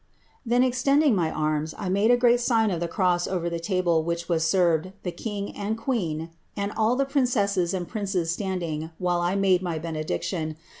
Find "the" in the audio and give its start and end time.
2.79-2.87, 3.51-3.59, 5.03-5.11, 6.95-7.05